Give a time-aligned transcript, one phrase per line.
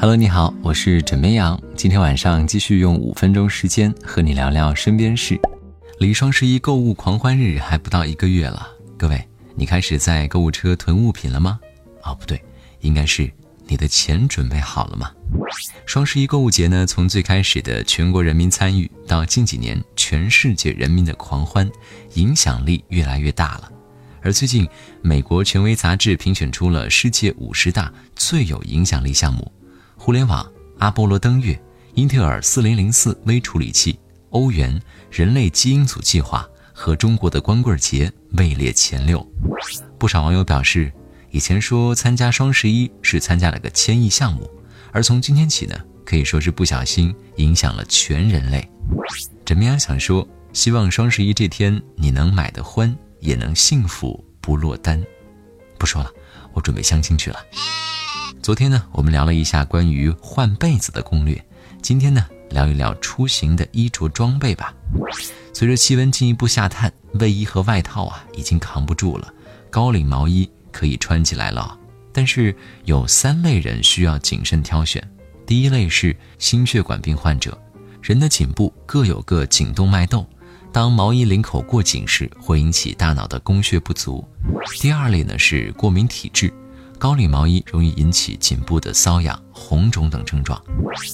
[0.00, 1.60] Hello，你好，我是枕边羊。
[1.74, 5.36] 今天晚上继续用五分钟时间和你聊聊身边事。
[5.98, 9.20] 离双十一购物狂欢日还不到一个月了，各位，
[9.56, 11.58] 你开始在购物车囤物品了吗？
[12.04, 12.40] 哦，不对，
[12.82, 13.28] 应该是
[13.66, 15.10] 你的钱准备好了吗？
[15.84, 21.68] 双十一购物节呢，从最开始的全国人民参与，到近几年全世界人民的狂欢，
[22.14, 23.68] 影响力越来越大了。
[24.22, 24.64] 而最近，
[25.02, 29.50] 美国权威杂志评选出了世界五十大最有影响力项目，
[29.98, 31.60] 互联网、阿波罗登月、
[31.94, 33.98] 英特尔四零零四微处理器、
[34.30, 34.80] 欧元、
[35.10, 39.26] 人类基因组计划和中国的光棍节位列前六。
[39.98, 40.90] 不少网友表示，
[41.30, 44.48] 以前说参加双十一是参加了个千亿项目，
[44.92, 48.66] 而从今天起呢，可以说是不小心影响了全人类。
[49.44, 52.96] 枕边想说，希望双十一这天你能买得欢。
[53.20, 55.04] 也能幸福不落单。
[55.76, 56.08] 不说了，
[56.52, 57.36] 我准备相亲去了。
[58.48, 61.38] 昨天呢，我们聊了一下关于换被子的攻略。
[61.82, 64.74] 今天呢，聊一聊出行的衣着装备吧。
[65.52, 69.30] 随着气温进一步下探，卫衣和外套啊已经扛不住了，
[69.68, 71.78] 高领毛衣可以穿起来了。
[72.10, 75.06] 但是有三类人需要谨慎挑选。
[75.44, 77.60] 第一类是心血管病患者，
[78.00, 80.26] 人的颈部各有个颈动脉窦。
[80.72, 84.26] 当毛衣领口过紧时，会引起大脑的供血不足。
[84.80, 86.50] 第二类呢是过敏体质，
[86.98, 90.60] 高领毛衣容易引起颈部的瘙痒、红肿等症状。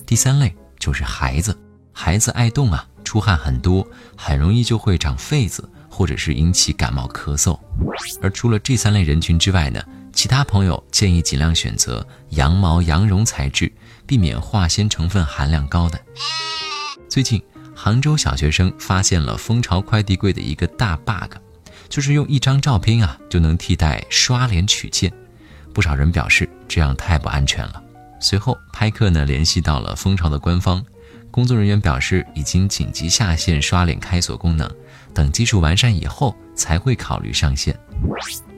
[0.06, 1.56] 第三类就是孩子，
[1.92, 7.58] 孩子爱动啊，出汗很多，很容易就会长痱子，或者是引起感冒咳嗽。
[8.22, 13.70] 而除了这三类人群之外呢，其他朋友建议尽量选择羊毛、羊绒材质，
[14.06, 16.00] 避免化纤成分含量高的。
[17.08, 17.42] 最近。
[17.76, 21.34] 杭州小学生发现了蜂巢快递柜的一个大 bug，
[21.88, 25.12] 就是用一张照片啊就能替代刷脸取件。
[25.74, 27.82] 不少人表示这样太不安全了。
[28.20, 30.82] 随后，拍客呢联系到了蜂巢的官方，
[31.30, 34.70] 工作人员表示已经紧急下线刷脸开锁功能，
[35.12, 37.78] 等技术完善以后才会考虑上线。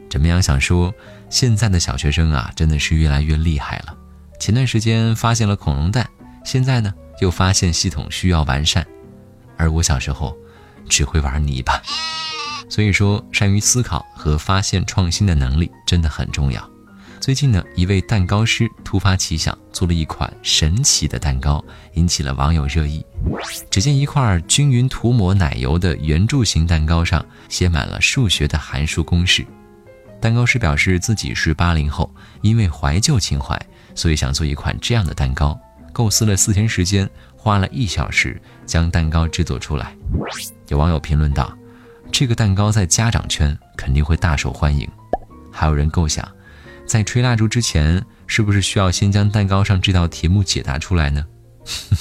[0.09, 0.41] 怎么样？
[0.41, 0.95] 想说
[1.29, 3.97] 现在的小学生啊真的是越来越厉害了。
[4.39, 6.09] 前段时间发现了恐龙蛋，
[6.45, 8.87] 现在呢又发现系统需要完善。
[9.57, 10.37] 而我小时候，
[10.89, 11.83] 只会玩泥巴，
[12.69, 16.71] 所以说善于思考和发现创新的能力真的很重要。
[17.27, 21.61] 最近呢，一位蛋糕师突发奇想，做了一款神奇的蛋糕，
[21.95, 23.05] 引起了网友热议。
[23.69, 29.45] 只见一块均匀涂抹奶油的圆柱形蛋糕上写满了数学的函数公式。
[30.21, 32.09] 蛋糕师表示自己是八零后，
[32.43, 33.61] 因为怀旧情怀，
[33.97, 35.59] 所以想做一款这样的蛋糕，
[35.93, 37.11] 构思了四天时间。
[37.37, 39.97] 花了一小时将蛋糕制作出来，
[40.69, 41.53] 有网友评论道
[42.13, 44.89] ：“这个蛋糕在家长圈肯定会大受欢迎。”
[45.51, 46.25] 还有人构想，
[46.87, 51.27] 在吹蜡烛之前，是不是需要先将蛋糕上这道题目解答出来呢？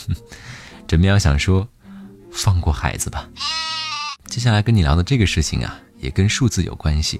[0.87, 1.67] 枕边要想说，
[2.31, 3.27] 放过孩子吧。
[4.27, 7.19] 接下来跟你聊的这个事情啊，也跟数字有关系，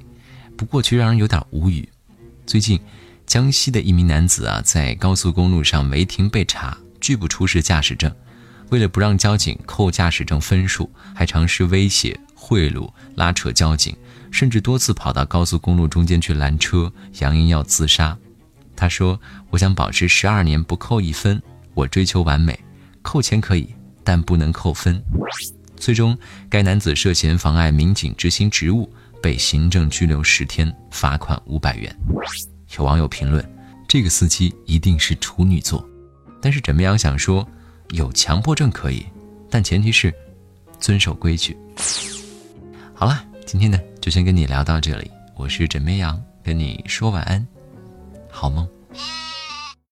[0.56, 1.90] 不过却让人有点无语。
[2.46, 2.80] 最近，
[3.26, 6.78] 江西的一名男子啊，在高速公路上违停被查。
[7.02, 8.12] 拒不出示驾驶证，
[8.70, 13.96] 为了不让交警扣驾驶证分数，还尝试威胁、贿赂、拉扯交警，
[14.36, 16.92] 甚至多次跑到高速公路中间去拦车，
[17.22, 18.18] 扬言要自杀。
[18.76, 19.18] 他说
[19.50, 21.42] ：“我想保持十二年不扣一分，
[21.74, 22.60] 我追求完美，
[23.02, 23.74] 扣钱可以，
[24.04, 25.02] 但不能扣分。”
[25.80, 26.18] 最终，
[26.50, 28.92] 该男子涉嫌妨碍民警执行职务，
[29.22, 31.98] 被行政拘留十天，罚款五百元。
[32.78, 33.42] 有网友评论
[33.88, 35.88] ：“这个司机一定是处女座。”
[36.44, 37.48] 但是枕边羊想说，
[37.92, 39.06] 有强迫症可以，
[39.50, 40.14] 但前提是
[40.78, 41.56] 遵守规矩。
[42.94, 47.44] 好了，今天呢就先跟你聊到这里，我是枕边羊，跟你说晚安，
[48.30, 48.70] 好梦。